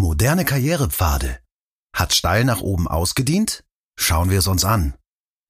[0.00, 1.40] Moderne Karrierepfade.
[1.94, 3.64] Hat steil nach oben ausgedient?
[3.98, 4.94] Schauen wir es uns an.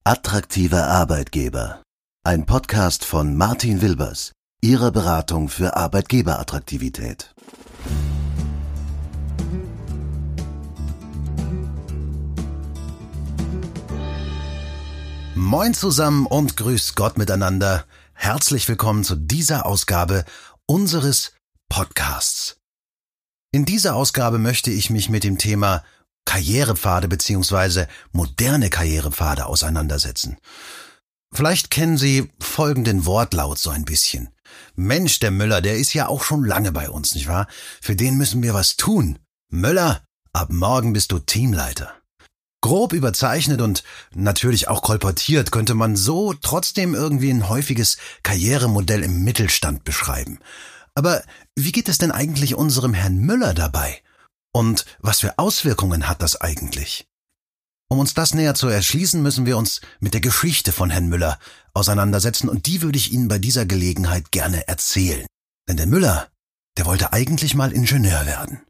[0.03, 1.85] Attraktive Arbeitgeber.
[2.25, 7.33] Ein Podcast von Martin Wilbers, Ihrer Beratung für Arbeitgeberattraktivität.
[15.37, 17.85] Moin zusammen und grüß Gott miteinander.
[18.15, 20.25] Herzlich willkommen zu dieser Ausgabe
[20.67, 21.35] unseres
[21.69, 22.60] Podcasts.
[23.53, 25.83] In dieser Ausgabe möchte ich mich mit dem Thema
[26.25, 30.39] Karrierepfade beziehungsweise moderne Karrierepfade auseinandersetzen.
[31.33, 34.29] Vielleicht kennen Sie folgenden Wortlaut so ein bisschen.
[34.77, 37.49] Mensch, der Müller, der ist ja auch schon lange bei uns, nicht wahr?
[37.81, 39.19] Für den müssen wir was tun.
[39.49, 41.93] Müller, ab morgen bist du Teamleiter.
[42.61, 43.83] Grob überzeichnet und
[44.15, 50.39] natürlich auch kolportiert könnte man so trotzdem irgendwie ein häufiges Karrieremodell im Mittelstand beschreiben.
[50.95, 51.23] Aber
[51.57, 54.03] wie geht es denn eigentlich unserem Herrn Müller dabei?
[54.53, 57.07] Und was für Auswirkungen hat das eigentlich?
[57.89, 61.39] Um uns das näher zu erschließen, müssen wir uns mit der Geschichte von Herrn Müller
[61.75, 65.27] auseinandersetzen und die würde ich Ihnen bei dieser Gelegenheit gerne erzählen.
[65.69, 66.29] Denn der Müller,
[66.79, 68.61] der wollte eigentlich mal Ingenieur werden.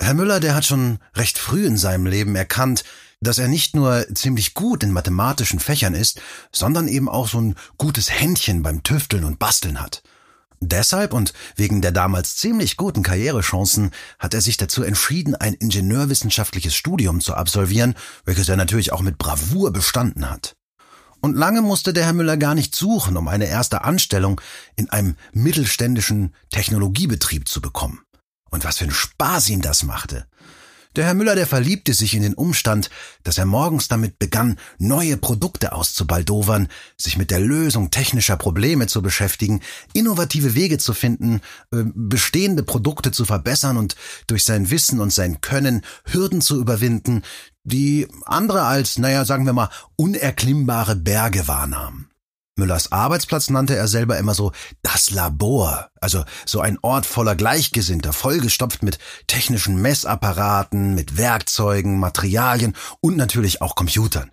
[0.00, 2.84] Herr Müller, der hat schon recht früh in seinem Leben erkannt,
[3.24, 6.20] dass er nicht nur ziemlich gut in mathematischen Fächern ist,
[6.52, 10.02] sondern eben auch so ein gutes Händchen beim Tüfteln und Basteln hat.
[10.60, 16.74] Deshalb und wegen der damals ziemlich guten Karrierechancen hat er sich dazu entschieden, ein ingenieurwissenschaftliches
[16.74, 20.56] Studium zu absolvieren, welches er natürlich auch mit Bravour bestanden hat.
[21.20, 24.40] Und lange musste der Herr Müller gar nicht suchen, um eine erste Anstellung
[24.76, 28.00] in einem mittelständischen Technologiebetrieb zu bekommen.
[28.50, 30.26] Und was für ein Spaß ihm das machte.
[30.96, 32.88] Der Herr Müller, der verliebte sich in den Umstand,
[33.24, 39.02] dass er morgens damit begann, neue Produkte auszubaldowern, sich mit der Lösung technischer Probleme zu
[39.02, 39.60] beschäftigen,
[39.92, 41.40] innovative Wege zu finden,
[41.72, 43.96] äh, bestehende Produkte zu verbessern und
[44.28, 47.22] durch sein Wissen und sein Können Hürden zu überwinden,
[47.64, 52.08] die andere als, naja, sagen wir mal, unerklimmbare Berge wahrnahmen.
[52.56, 58.12] Müllers Arbeitsplatz nannte er selber immer so das Labor, also so ein Ort voller Gleichgesinnter,
[58.12, 64.30] vollgestopft mit technischen Messapparaten, mit Werkzeugen, Materialien und natürlich auch Computern.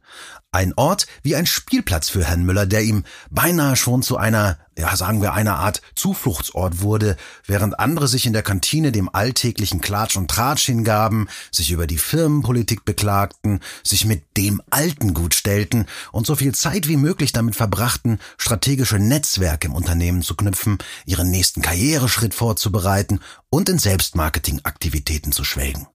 [0.53, 4.93] Ein Ort wie ein Spielplatz für Herrn Müller, der ihm beinahe schon zu einer, ja
[4.97, 10.17] sagen wir, einer Art Zufluchtsort wurde, während andere sich in der Kantine dem alltäglichen Klatsch
[10.17, 16.27] und Tratsch hingaben, sich über die Firmenpolitik beklagten, sich mit dem Alten gut stellten und
[16.27, 21.61] so viel Zeit wie möglich damit verbrachten, strategische Netzwerke im Unternehmen zu knüpfen, ihren nächsten
[21.61, 25.87] Karriereschritt vorzubereiten und in Selbstmarketingaktivitäten zu schwelgen.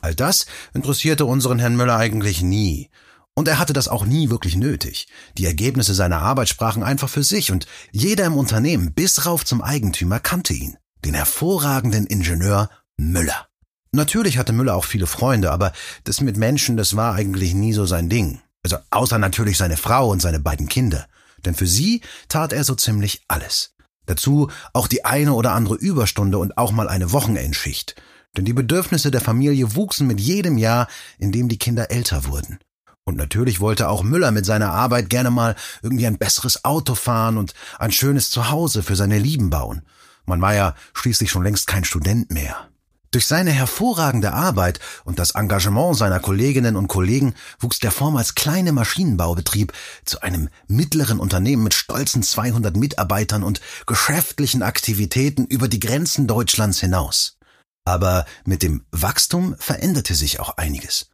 [0.00, 2.88] All das interessierte unseren Herrn Müller eigentlich nie.
[3.36, 5.08] Und er hatte das auch nie wirklich nötig.
[5.36, 9.60] Die Ergebnisse seiner Arbeit sprachen einfach für sich und jeder im Unternehmen bis rauf zum
[9.60, 13.48] Eigentümer kannte ihn, den hervorragenden Ingenieur Müller.
[13.90, 15.72] Natürlich hatte Müller auch viele Freunde, aber
[16.04, 18.40] das mit Menschen, das war eigentlich nie so sein Ding.
[18.62, 21.06] Also außer natürlich seine Frau und seine beiden Kinder.
[21.44, 23.74] Denn für sie tat er so ziemlich alles.
[24.06, 27.94] Dazu auch die eine oder andere Überstunde und auch mal eine Wochenendschicht.
[28.36, 32.58] Denn die Bedürfnisse der Familie wuchsen mit jedem Jahr, in dem die Kinder älter wurden.
[33.06, 37.36] Und natürlich wollte auch Müller mit seiner Arbeit gerne mal irgendwie ein besseres Auto fahren
[37.36, 39.82] und ein schönes Zuhause für seine Lieben bauen.
[40.24, 42.68] Man war ja schließlich schon längst kein Student mehr.
[43.10, 48.72] Durch seine hervorragende Arbeit und das Engagement seiner Kolleginnen und Kollegen wuchs der vormals kleine
[48.72, 49.72] Maschinenbaubetrieb
[50.04, 56.80] zu einem mittleren Unternehmen mit stolzen 200 Mitarbeitern und geschäftlichen Aktivitäten über die Grenzen Deutschlands
[56.80, 57.36] hinaus.
[57.84, 61.13] Aber mit dem Wachstum veränderte sich auch einiges.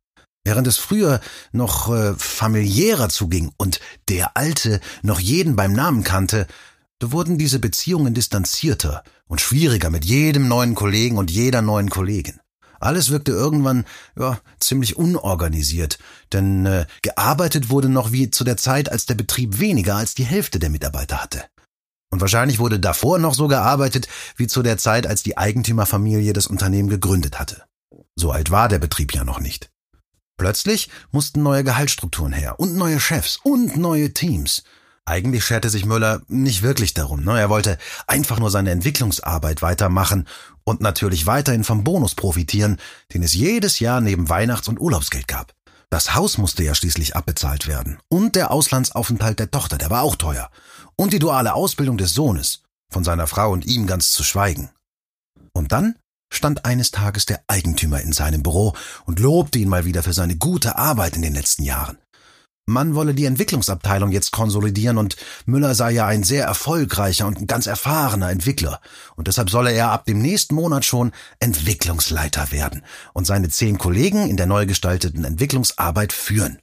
[0.51, 1.21] Während es früher
[1.53, 3.79] noch äh, familiärer zuging und
[4.09, 6.49] der Alte noch jeden beim Namen kannte,
[6.99, 12.41] da wurden diese Beziehungen distanzierter und schwieriger mit jedem neuen Kollegen und jeder neuen Kollegin.
[12.81, 13.85] Alles wirkte irgendwann
[14.19, 16.01] ja, ziemlich unorganisiert,
[16.33, 20.25] denn äh, gearbeitet wurde noch wie zu der Zeit, als der Betrieb weniger als die
[20.25, 21.45] Hälfte der Mitarbeiter hatte.
[22.11, 26.49] Und wahrscheinlich wurde davor noch so gearbeitet wie zu der Zeit, als die Eigentümerfamilie das
[26.49, 27.63] Unternehmen gegründet hatte.
[28.17, 29.71] So alt war der Betrieb ja noch nicht.
[30.41, 34.63] Plötzlich mussten neue Gehaltsstrukturen her und neue Chefs und neue Teams.
[35.05, 37.25] Eigentlich scherte sich Müller nicht wirklich darum.
[37.25, 37.39] Ne?
[37.39, 37.77] Er wollte
[38.07, 40.27] einfach nur seine Entwicklungsarbeit weitermachen
[40.65, 42.79] und natürlich weiterhin vom Bonus profitieren,
[43.13, 45.53] den es jedes Jahr neben Weihnachts- und Urlaubsgeld gab.
[45.91, 47.99] Das Haus musste ja schließlich abbezahlt werden.
[48.09, 50.51] Und der Auslandsaufenthalt der Tochter, der war auch teuer.
[50.97, 54.71] Und die duale Ausbildung des Sohnes, von seiner Frau und ihm ganz zu schweigen.
[55.53, 55.97] Und dann
[56.31, 58.75] stand eines Tages der Eigentümer in seinem Büro
[59.05, 61.99] und lobte ihn mal wieder für seine gute Arbeit in den letzten Jahren.
[62.71, 67.67] Man wolle die Entwicklungsabteilung jetzt konsolidieren und Müller sei ja ein sehr erfolgreicher und ganz
[67.67, 68.81] erfahrener Entwickler.
[69.17, 71.11] Und deshalb solle er ab dem nächsten Monat schon
[71.41, 76.61] Entwicklungsleiter werden und seine zehn Kollegen in der neu gestalteten Entwicklungsarbeit führen.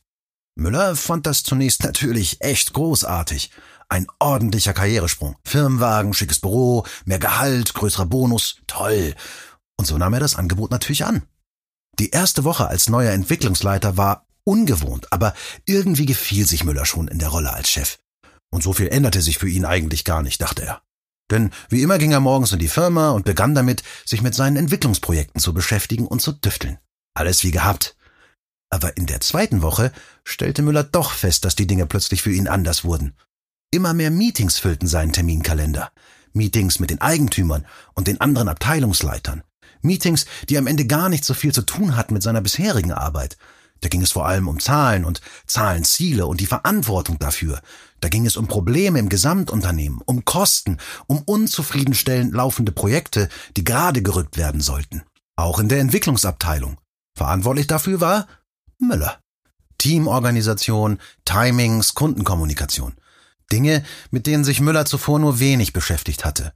[0.55, 3.51] Müller fand das zunächst natürlich echt großartig.
[3.89, 5.35] Ein ordentlicher Karrieresprung.
[5.45, 8.57] Firmenwagen, schickes Büro, mehr Gehalt, größerer Bonus.
[8.65, 9.13] Toll.
[9.77, 11.23] Und so nahm er das Angebot natürlich an.
[11.99, 15.33] Die erste Woche als neuer Entwicklungsleiter war ungewohnt, aber
[15.65, 17.97] irgendwie gefiel sich Müller schon in der Rolle als Chef.
[18.49, 20.81] Und so viel änderte sich für ihn eigentlich gar nicht, dachte er.
[21.29, 24.55] Denn wie immer ging er morgens in die Firma und begann damit, sich mit seinen
[24.55, 26.79] Entwicklungsprojekten zu beschäftigen und zu düfteln.
[27.13, 27.97] Alles wie gehabt.
[28.69, 29.91] Aber in der zweiten Woche
[30.23, 33.15] stellte Müller doch fest, dass die Dinge plötzlich für ihn anders wurden.
[33.71, 35.91] Immer mehr Meetings füllten seinen Terminkalender.
[36.31, 37.65] Meetings mit den Eigentümern
[37.95, 39.43] und den anderen Abteilungsleitern.
[39.81, 43.37] Meetings, die am Ende gar nicht so viel zu tun hatten mit seiner bisherigen Arbeit,
[43.81, 47.61] da ging es vor allem um Zahlen und Zahlenziele und die Verantwortung dafür.
[47.99, 50.77] Da ging es um Probleme im Gesamtunternehmen, um Kosten,
[51.07, 55.03] um unzufriedenstellend laufende Projekte, die gerade gerückt werden sollten.
[55.35, 56.77] Auch in der Entwicklungsabteilung.
[57.15, 58.27] Verantwortlich dafür war
[58.79, 59.19] Müller.
[59.77, 62.93] Teamorganisation, Timings, Kundenkommunikation.
[63.51, 66.53] Dinge, mit denen sich Müller zuvor nur wenig beschäftigt hatte.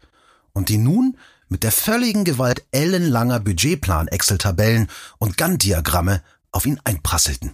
[0.53, 1.17] Und die nun
[1.51, 4.87] mit der völligen Gewalt ellenlanger Budgetplan-Excel-Tabellen
[5.19, 7.51] und Gantt-Diagramme auf ihn einprasselten.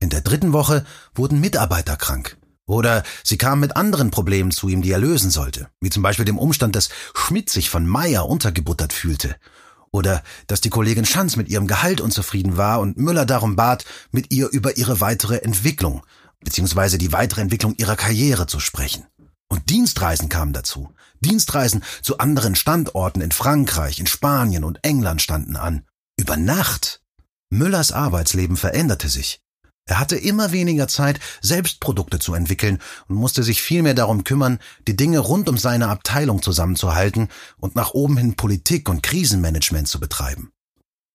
[0.00, 0.84] In der dritten Woche
[1.14, 2.36] wurden Mitarbeiter krank.
[2.66, 6.24] Oder sie kamen mit anderen Problemen zu ihm, die er lösen sollte, wie zum Beispiel
[6.24, 9.36] dem Umstand, dass Schmidt sich von Meier untergebuttert fühlte.
[9.92, 14.32] Oder dass die Kollegin Schanz mit ihrem Gehalt unzufrieden war und Müller darum bat, mit
[14.32, 16.02] ihr über ihre weitere Entwicklung,
[16.40, 19.06] beziehungsweise die weitere Entwicklung ihrer Karriere zu sprechen.
[19.52, 20.94] Und Dienstreisen kamen dazu.
[21.20, 25.84] Dienstreisen zu anderen Standorten in Frankreich, in Spanien und England standen an.
[26.18, 27.02] Über Nacht.
[27.50, 29.42] Müllers Arbeitsleben veränderte sich.
[29.84, 32.78] Er hatte immer weniger Zeit, selbst Produkte zu entwickeln
[33.08, 34.58] und musste sich vielmehr darum kümmern,
[34.88, 37.28] die Dinge rund um seine Abteilung zusammenzuhalten
[37.58, 40.50] und nach oben hin Politik und Krisenmanagement zu betreiben.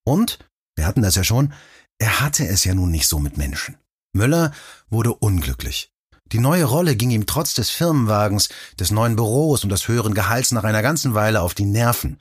[0.06, 0.38] Und,
[0.76, 1.54] wir hatten das ja schon,
[1.98, 3.78] er hatte es ja nun nicht so mit Menschen.
[4.14, 4.54] Müller
[4.92, 5.92] wurde unglücklich.
[6.32, 10.52] Die neue Rolle ging ihm trotz des Firmenwagens, des neuen Büros und des höheren Gehalts
[10.52, 12.18] nach einer ganzen Weile auf die Nerven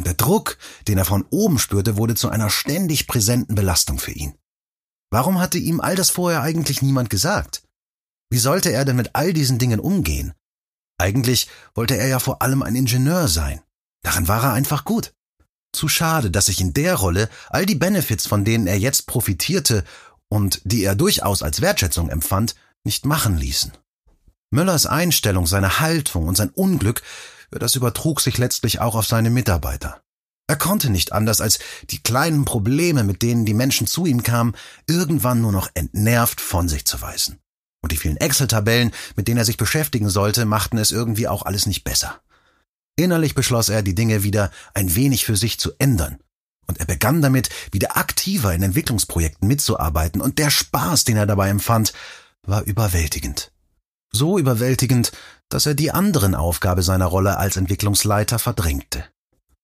[0.00, 0.56] und der Druck,
[0.88, 4.32] den er von oben spürte, wurde zu einer ständig präsenten Belastung für ihn.
[5.10, 7.62] Warum hatte ihm all das vorher eigentlich niemand gesagt?
[8.30, 10.32] Wie sollte er denn mit all diesen Dingen umgehen?
[10.98, 13.60] Eigentlich wollte er ja vor allem ein Ingenieur sein.
[14.02, 15.12] Darin war er einfach gut.
[15.74, 19.84] Zu schade, dass sich in der Rolle all die Benefits, von denen er jetzt profitierte
[20.28, 22.54] und die er durchaus als Wertschätzung empfand,
[22.84, 23.72] nicht machen ließen.
[24.50, 27.02] Müllers Einstellung, seine Haltung und sein Unglück
[27.58, 30.02] das übertrug sich letztlich auch auf seine Mitarbeiter.
[30.46, 31.60] Er konnte nicht anders, als
[31.90, 34.54] die kleinen Probleme, mit denen die Menschen zu ihm kamen,
[34.88, 37.38] irgendwann nur noch entnervt von sich zu weisen.
[37.82, 41.66] Und die vielen Excel-Tabellen, mit denen er sich beschäftigen sollte, machten es irgendwie auch alles
[41.66, 42.20] nicht besser.
[42.96, 46.18] Innerlich beschloss er, die Dinge wieder ein wenig für sich zu ändern.
[46.66, 51.48] Und er begann damit, wieder aktiver in Entwicklungsprojekten mitzuarbeiten, und der Spaß, den er dabei
[51.48, 51.92] empfand,
[52.46, 53.52] war überwältigend.
[54.12, 55.12] So überwältigend,
[55.48, 59.04] dass er die anderen Aufgabe seiner Rolle als Entwicklungsleiter verdrängte.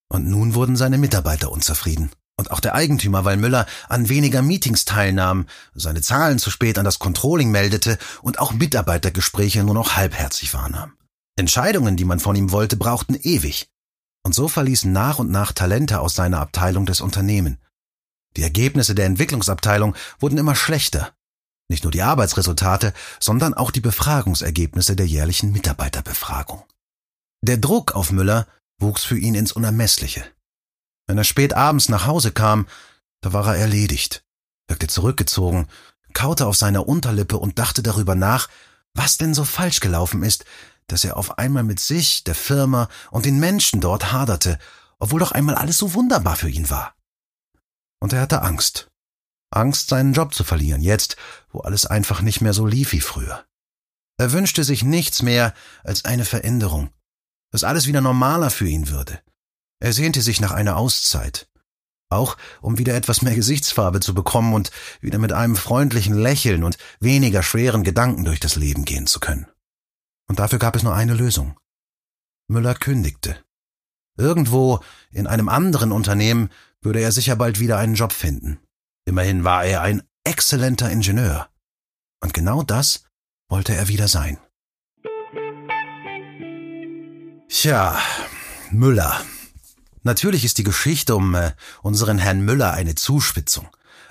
[0.09, 2.11] Und nun wurden seine Mitarbeiter unzufrieden.
[2.39, 6.85] Und auch der Eigentümer, weil Müller an weniger Meetings teilnahm, seine Zahlen zu spät an
[6.85, 10.93] das Controlling meldete und auch Mitarbeitergespräche nur noch halbherzig wahrnahm.
[11.37, 13.69] Entscheidungen, die man von ihm wollte, brauchten ewig.
[14.23, 17.59] Und so verließen nach und nach Talente aus seiner Abteilung des Unternehmen.
[18.37, 21.16] Die Ergebnisse der Entwicklungsabteilung wurden immer schlechter
[21.69, 26.65] nicht nur die Arbeitsresultate, sondern auch die Befragungsergebnisse der jährlichen Mitarbeiterbefragung.
[27.43, 28.47] Der Druck auf Müller
[28.79, 30.25] wuchs für ihn ins Unermessliche.
[31.07, 32.67] Wenn er spät abends nach Hause kam,
[33.21, 34.25] da war er erledigt,
[34.69, 35.69] wirkte zurückgezogen,
[36.13, 38.49] kaute auf seiner Unterlippe und dachte darüber nach,
[38.95, 40.45] was denn so falsch gelaufen ist,
[40.87, 44.59] dass er auf einmal mit sich, der Firma und den Menschen dort haderte,
[44.99, 46.95] obwohl doch einmal alles so wunderbar für ihn war.
[48.01, 48.89] Und er hatte Angst.
[49.51, 51.17] Angst, seinen Job zu verlieren, jetzt,
[51.51, 53.45] wo alles einfach nicht mehr so lief wie früher.
[54.19, 56.91] Er wünschte sich nichts mehr als eine Veränderung,
[57.51, 59.21] dass alles wieder normaler für ihn würde.
[59.79, 61.49] Er sehnte sich nach einer Auszeit,
[62.09, 66.79] auch um wieder etwas mehr Gesichtsfarbe zu bekommen und wieder mit einem freundlichen Lächeln und
[66.99, 69.47] weniger schweren Gedanken durch das Leben gehen zu können.
[70.29, 71.59] Und dafür gab es nur eine Lösung.
[72.49, 73.45] Müller kündigte.
[74.17, 76.51] Irgendwo in einem anderen Unternehmen
[76.81, 78.59] würde er sicher bald wieder einen Job finden.
[79.09, 81.49] Immerhin war er ein exzellenter Ingenieur.
[82.21, 83.05] Und genau das
[83.49, 84.39] wollte er wieder sein.
[87.49, 87.97] Tja,
[88.73, 89.21] Müller.
[90.03, 93.69] Natürlich ist die Geschichte um äh, unseren Herrn Müller eine Zuspitzung.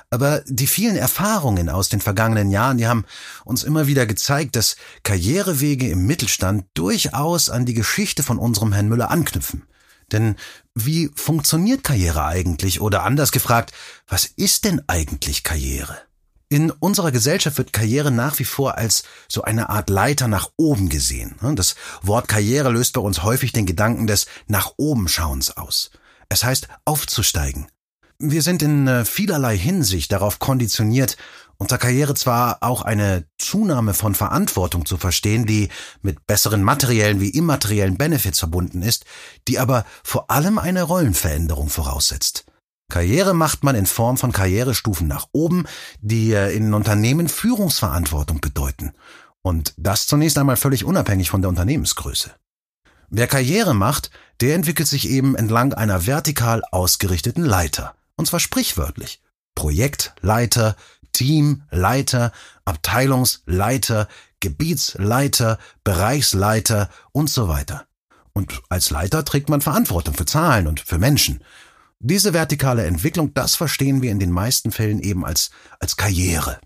[0.10, 3.04] Aber die vielen Erfahrungen aus den vergangenen Jahren, die haben
[3.44, 8.88] uns immer wieder gezeigt, dass Karrierewege im Mittelstand durchaus an die Geschichte von unserem Herrn
[8.88, 9.64] Müller anknüpfen.
[10.12, 10.36] Denn
[10.74, 12.82] wie funktioniert Karriere eigentlich?
[12.82, 13.74] Oder anders gefragt,
[14.08, 15.98] was ist denn eigentlich Karriere?
[16.48, 20.90] In unserer Gesellschaft wird Karriere nach wie vor als so eine Art Leiter nach oben
[20.90, 21.36] gesehen.
[21.56, 25.90] Das Wort Karriere löst bei uns häufig den Gedanken des nach oben Schauens aus.
[26.30, 27.68] Es heißt aufzusteigen.
[28.18, 31.18] Wir sind in äh, vielerlei Hinsicht darauf konditioniert,
[31.58, 35.70] unter Karriere zwar auch eine Zunahme von Verantwortung zu verstehen, die
[36.02, 39.06] mit besseren materiellen wie immateriellen Benefits verbunden ist,
[39.48, 42.46] die aber vor allem eine Rollenveränderung voraussetzt.
[42.90, 45.66] Karriere macht man in Form von Karrierestufen nach oben,
[46.02, 48.92] die äh, in Unternehmen Führungsverantwortung bedeuten.
[49.42, 52.32] Und das zunächst einmal völlig unabhängig von der Unternehmensgröße.
[53.10, 57.96] Wer Karriere macht, der entwickelt sich eben entlang einer vertikal ausgerichteten Leiter.
[58.16, 59.22] Und zwar sprichwörtlich.
[59.56, 60.76] Projektleiter,
[61.16, 62.34] Teamleiter,
[62.66, 64.08] Abteilungsleiter,
[64.42, 67.86] Gebietsleiter, Bereichsleiter und so weiter.
[68.34, 71.42] Und als Leiter trägt man Verantwortung für Zahlen und für Menschen.
[72.00, 76.60] Diese vertikale Entwicklung, das verstehen wir in den meisten Fällen eben als, als Karriere.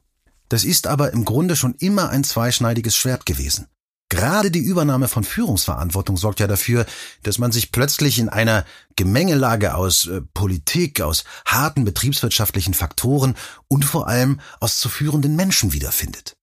[0.49, 3.67] Das ist aber im Grunde schon immer ein zweischneidiges Schwert gewesen.
[4.09, 6.87] Gerade die Übernahme von Führungsverantwortung sorgt ja dafür,
[7.21, 13.35] dass man sich plötzlich in einer Gemengelage aus äh, Politik, aus harten betriebswirtschaftlichen Faktoren
[13.67, 16.33] und vor allem aus zu führenden Menschen wiederfindet.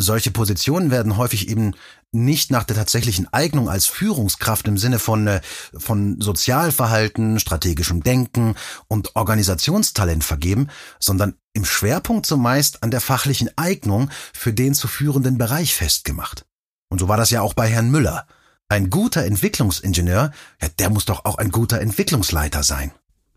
[0.00, 1.74] Solche Positionen werden häufig eben
[2.12, 5.40] nicht nach der tatsächlichen Eignung als Führungskraft im Sinne von, äh,
[5.76, 8.54] von Sozialverhalten, strategischem Denken
[8.86, 10.68] und Organisationstalent vergeben,
[11.00, 16.47] sondern im Schwerpunkt zumeist an der fachlichen Eignung für den zu führenden Bereich festgemacht.
[16.88, 18.26] Und so war das ja auch bei Herrn Müller.
[18.68, 20.30] Ein guter Entwicklungsingenieur,
[20.60, 22.92] ja, der muss doch auch ein guter Entwicklungsleiter sein.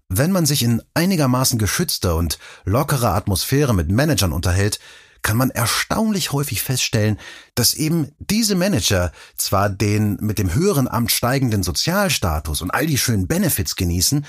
[0.09, 4.79] Wenn man sich in einigermaßen geschützter und lockerer Atmosphäre mit Managern unterhält,
[5.21, 7.17] kann man erstaunlich häufig feststellen,
[7.55, 12.97] dass eben diese Manager zwar den mit dem höheren Amt steigenden Sozialstatus und all die
[12.97, 14.25] schönen Benefits genießen,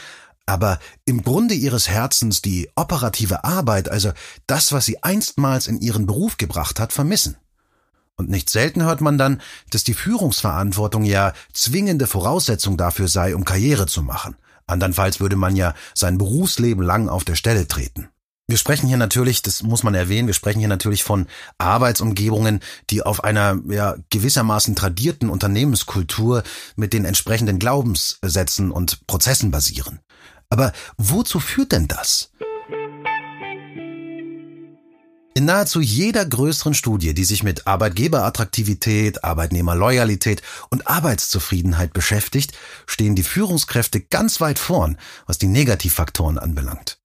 [0.47, 4.13] aber im Grunde ihres Herzens die operative Arbeit, also
[4.47, 7.37] das, was sie einstmals in ihren Beruf gebracht hat, vermissen.
[8.23, 13.45] Und nicht selten hört man dann, dass die Führungsverantwortung ja zwingende Voraussetzung dafür sei, um
[13.45, 14.37] Karriere zu machen.
[14.69, 18.11] Andernfalls würde man ja sein Berufsleben lang auf der Stelle treten.
[18.47, 21.27] Wir sprechen hier natürlich, das muss man erwähnen, wir sprechen hier natürlich von
[21.59, 22.61] Arbeitsumgebungen,
[22.91, 26.45] die auf einer ja, gewissermaßen tradierten Unternehmenskultur
[26.77, 29.99] mit den entsprechenden Glaubenssätzen und Prozessen basieren.
[30.49, 32.31] Aber wozu führt denn das?
[35.35, 42.53] In nahezu jeder größeren Studie, die sich mit Arbeitgeberattraktivität, Arbeitnehmerloyalität und Arbeitszufriedenheit beschäftigt,
[42.87, 46.99] stehen die Führungskräfte ganz weit vorn, was die Negativfaktoren anbelangt.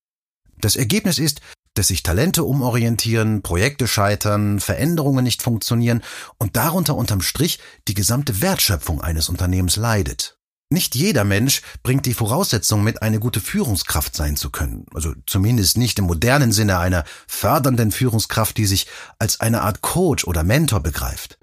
[0.60, 1.40] Das Ergebnis ist,
[1.74, 6.02] dass sich Talente umorientieren, Projekte scheitern, Veränderungen nicht funktionieren
[6.38, 10.37] und darunter unterm Strich die gesamte Wertschöpfung eines Unternehmens leidet.
[10.70, 14.86] Nicht jeder Mensch bringt die Voraussetzung mit, eine gute Führungskraft sein zu können.
[14.94, 20.26] Also zumindest nicht im modernen Sinne einer fördernden Führungskraft, die sich als eine Art Coach
[20.26, 21.40] oder Mentor begreift.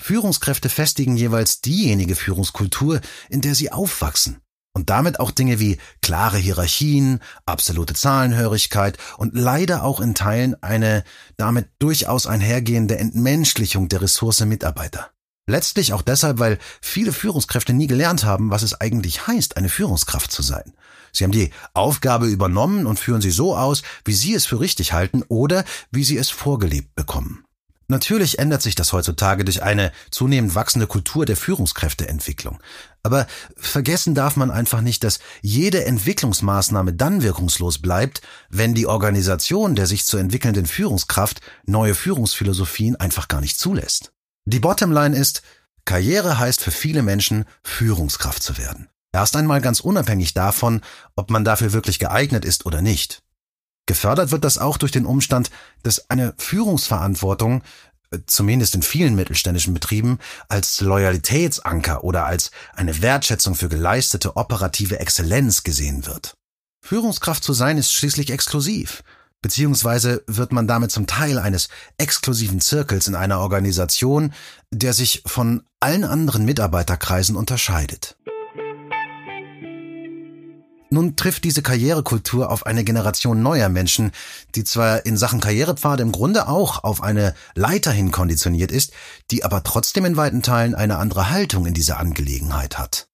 [0.00, 4.40] Führungskräfte festigen jeweils diejenige Führungskultur, in der sie aufwachsen
[4.74, 11.04] und damit auch Dinge wie klare Hierarchien, absolute Zahlenhörigkeit und leider auch in Teilen eine
[11.36, 15.10] damit durchaus einhergehende Entmenschlichung der Ressource Mitarbeiter.
[15.48, 20.30] Letztlich auch deshalb, weil viele Führungskräfte nie gelernt haben, was es eigentlich heißt, eine Führungskraft
[20.30, 20.74] zu sein.
[21.10, 24.92] Sie haben die Aufgabe übernommen und führen sie so aus, wie sie es für richtig
[24.92, 27.44] halten oder wie sie es vorgelebt bekommen.
[27.90, 32.58] Natürlich ändert sich das heutzutage durch eine zunehmend wachsende Kultur der Führungskräfteentwicklung.
[33.02, 33.26] Aber
[33.56, 39.86] vergessen darf man einfach nicht, dass jede Entwicklungsmaßnahme dann wirkungslos bleibt, wenn die Organisation der
[39.86, 44.12] sich zu entwickelnden Führungskraft neue Führungsphilosophien einfach gar nicht zulässt.
[44.50, 45.42] Die Bottomline ist,
[45.84, 48.88] Karriere heißt für viele Menschen, Führungskraft zu werden.
[49.12, 50.80] Erst einmal ganz unabhängig davon,
[51.16, 53.22] ob man dafür wirklich geeignet ist oder nicht.
[53.84, 55.50] Gefördert wird das auch durch den Umstand,
[55.82, 57.62] dass eine Führungsverantwortung,
[58.10, 64.98] äh, zumindest in vielen mittelständischen Betrieben, als Loyalitätsanker oder als eine Wertschätzung für geleistete operative
[64.98, 66.32] Exzellenz gesehen wird.
[66.80, 69.02] Führungskraft zu sein ist schließlich exklusiv,
[69.42, 74.32] beziehungsweise wird man damit zum Teil eines exklusiven Zirkels in einer Organisation,
[74.70, 78.16] der sich von allen anderen Mitarbeiterkreisen unterscheidet.
[80.90, 84.10] Nun trifft diese Karrierekultur auf eine Generation neuer Menschen,
[84.54, 88.92] die zwar in Sachen Karrierepfade im Grunde auch auf eine Leiter hin konditioniert ist,
[89.30, 93.08] die aber trotzdem in weiten Teilen eine andere Haltung in dieser Angelegenheit hat.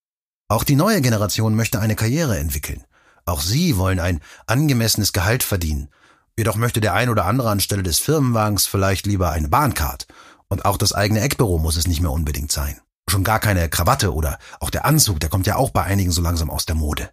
[0.47, 2.85] Auch die neue Generation möchte eine Karriere entwickeln.
[3.25, 5.88] Auch sie wollen ein angemessenes Gehalt verdienen.
[6.36, 10.06] Jedoch möchte der ein oder andere anstelle des Firmenwagens vielleicht lieber eine Bahncard.
[10.48, 12.80] Und auch das eigene Eckbüro muss es nicht mehr unbedingt sein.
[13.08, 16.22] Schon gar keine Krawatte oder auch der Anzug, der kommt ja auch bei einigen so
[16.22, 17.10] langsam aus der Mode.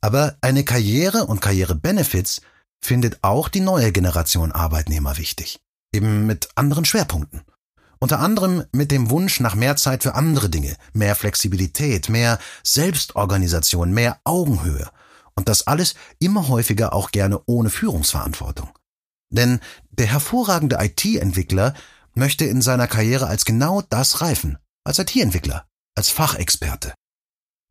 [0.00, 2.40] Aber eine Karriere und Karrierebenefits
[2.80, 5.60] findet auch die neue Generation Arbeitnehmer wichtig.
[5.92, 7.42] Eben mit anderen Schwerpunkten.
[7.98, 13.92] Unter anderem mit dem Wunsch nach mehr Zeit für andere Dinge, mehr Flexibilität, mehr Selbstorganisation,
[13.92, 14.88] mehr Augenhöhe.
[15.38, 18.70] Und das alles immer häufiger auch gerne ohne Führungsverantwortung.
[19.30, 19.60] Denn
[19.92, 21.74] der hervorragende IT-Entwickler
[22.14, 25.64] möchte in seiner Karriere als genau das reifen, als IT-Entwickler,
[25.94, 26.92] als Fachexperte.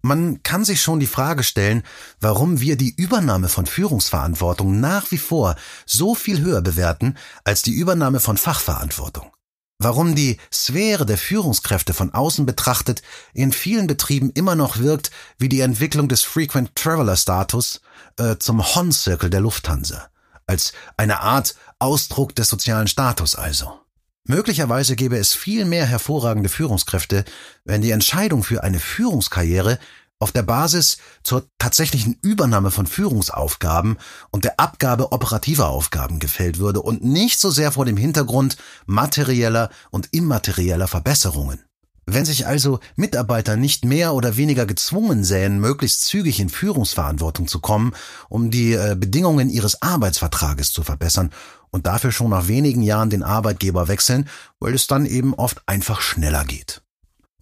[0.01, 1.83] Man kann sich schon die Frage stellen,
[2.21, 7.73] warum wir die Übernahme von Führungsverantwortung nach wie vor so viel höher bewerten als die
[7.73, 9.29] Übernahme von Fachverantwortung.
[9.79, 13.03] Warum die Sphäre der Führungskräfte von außen betrachtet
[13.33, 17.81] in vielen Betrieben immer noch wirkt wie die Entwicklung des Frequent Traveler Status
[18.17, 20.09] äh, zum Hon-Circle der Lufthansa.
[20.47, 23.79] Als eine Art Ausdruck des sozialen Status also.
[24.23, 27.23] Möglicherweise gäbe es viel mehr hervorragende Führungskräfte,
[27.63, 29.77] wenn die Entscheidung für eine Führungskarriere
[30.19, 33.97] auf der Basis zur tatsächlichen Übernahme von Führungsaufgaben
[34.31, 39.69] und der Abgabe operativer Aufgaben gefällt würde und nicht so sehr vor dem Hintergrund materieller
[39.91, 41.63] und immaterieller Verbesserungen.
[42.09, 47.59] Wenn sich also Mitarbeiter nicht mehr oder weniger gezwungen sähen, möglichst zügig in Führungsverantwortung zu
[47.59, 47.93] kommen,
[48.29, 51.31] um die äh, Bedingungen ihres Arbeitsvertrages zu verbessern
[51.69, 54.29] und dafür schon nach wenigen Jahren den Arbeitgeber wechseln,
[54.61, 56.81] weil es dann eben oft einfach schneller geht.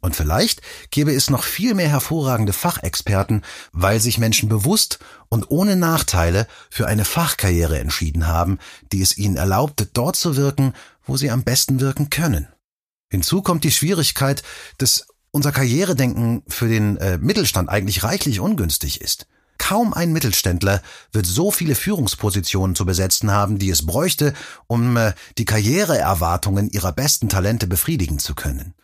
[0.06, 5.76] Und vielleicht gäbe es noch viel mehr hervorragende Fachexperten, weil sich Menschen bewusst und ohne
[5.76, 8.60] Nachteile für eine Fachkarriere entschieden haben,
[8.92, 10.74] die es ihnen erlaubt, dort zu wirken,
[11.08, 12.48] wo sie am besten wirken können.
[13.10, 14.44] Hinzu kommt die Schwierigkeit,
[14.78, 19.26] dass unser Karrieredenken für den äh, Mittelstand eigentlich reichlich ungünstig ist.
[19.58, 20.84] Kaum ein Mittelständler
[21.14, 24.36] wird so viele Führungspositionen zu besetzen haben, die es bräuchte,
[24.68, 28.76] um äh, die Karriereerwartungen ihrer besten Talente befriedigen zu können.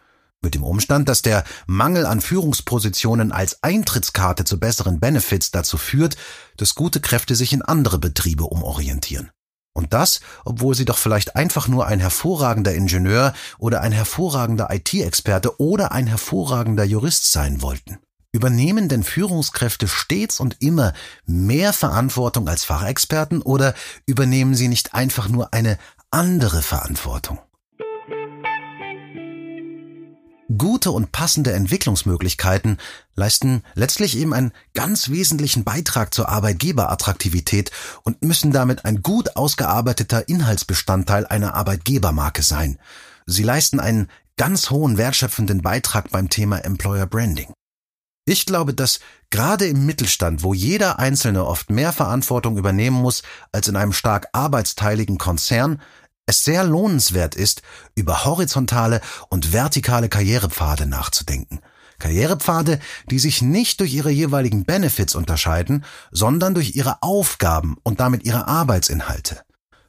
[0.43, 6.17] Mit dem Umstand, dass der Mangel an Führungspositionen als Eintrittskarte zu besseren Benefits dazu führt,
[6.57, 9.29] dass gute Kräfte sich in andere Betriebe umorientieren.
[9.73, 15.61] Und das, obwohl sie doch vielleicht einfach nur ein hervorragender Ingenieur oder ein hervorragender IT-Experte
[15.61, 17.99] oder ein hervorragender Jurist sein wollten.
[18.33, 20.93] Übernehmen denn Führungskräfte stets und immer
[21.25, 23.75] mehr Verantwortung als Fachexperten oder
[24.05, 25.77] übernehmen sie nicht einfach nur eine
[26.09, 27.39] andere Verantwortung?
[30.57, 32.77] Gute und passende Entwicklungsmöglichkeiten
[33.15, 37.71] leisten letztlich eben einen ganz wesentlichen Beitrag zur Arbeitgeberattraktivität
[38.03, 42.79] und müssen damit ein gut ausgearbeiteter Inhaltsbestandteil einer Arbeitgebermarke sein.
[43.25, 47.53] Sie leisten einen ganz hohen wertschöpfenden Beitrag beim Thema Employer Branding.
[48.25, 48.99] Ich glaube, dass
[49.31, 54.27] gerade im Mittelstand, wo jeder Einzelne oft mehr Verantwortung übernehmen muss als in einem stark
[54.31, 55.81] arbeitsteiligen Konzern,
[56.31, 57.61] es sehr lohnenswert ist,
[57.93, 61.59] über horizontale und vertikale Karrierepfade nachzudenken.
[61.99, 62.79] Karrierepfade,
[63.11, 68.47] die sich nicht durch ihre jeweiligen Benefits unterscheiden, sondern durch ihre Aufgaben und damit ihre
[68.47, 69.41] Arbeitsinhalte.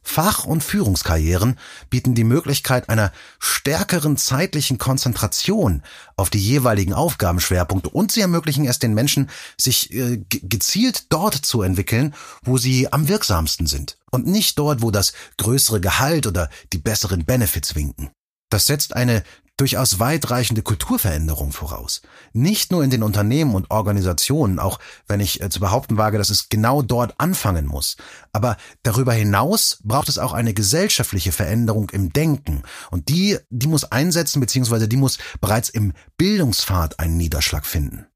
[0.02, 5.82] Fach- und Führungskarrieren bieten die Möglichkeit einer stärkeren zeitlichen Konzentration
[6.16, 11.62] auf die jeweiligen Aufgabenschwerpunkte und sie ermöglichen es den Menschen, sich äh, gezielt dort zu
[11.62, 16.78] entwickeln, wo sie am wirksamsten sind und nicht dort, wo das größere Gehalt oder die
[16.78, 18.10] besseren Benefits winken.
[18.50, 19.24] Das setzt eine
[19.56, 22.02] durchaus weitreichende Kulturveränderung voraus.
[22.32, 26.30] Nicht nur in den Unternehmen und Organisationen, auch wenn ich äh, zu behaupten wage, dass
[26.30, 27.96] es genau dort anfangen muss.
[28.32, 32.62] Aber darüber hinaus braucht es auch eine gesellschaftliche Veränderung im Denken.
[32.90, 38.06] Und die, die muss einsetzen, beziehungsweise die muss bereits im Bildungspfad einen Niederschlag finden.